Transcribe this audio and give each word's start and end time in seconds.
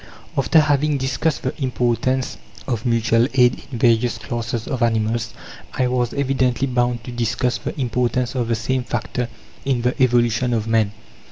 After 0.35 0.61
having 0.61 0.97
discussed 0.97 1.43
the 1.43 1.53
importance 1.61 2.37
of 2.67 2.87
mutual 2.87 3.27
aid 3.35 3.61
in 3.71 3.77
various 3.77 4.17
classes 4.17 4.67
of 4.67 4.81
animals, 4.81 5.31
I 5.73 5.85
was 5.85 6.11
evidently 6.15 6.65
bound 6.65 7.03
to 7.03 7.11
discuss 7.11 7.59
the 7.59 7.79
importance 7.79 8.33
of 8.33 8.47
the 8.47 8.55
same 8.55 8.83
factor 8.83 9.27
in 9.63 9.83
the 9.83 9.93
evolution 10.01 10.55
of 10.55 10.65
Man. 10.65 10.91